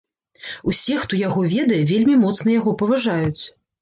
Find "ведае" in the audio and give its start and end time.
1.53-1.81